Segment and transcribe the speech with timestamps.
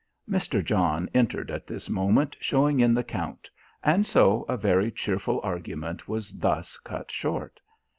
[0.27, 0.65] Mr.
[0.65, 3.51] John entered at this moment showing in the Count,
[3.83, 7.59] and so a very cheerful argument was thus cut short.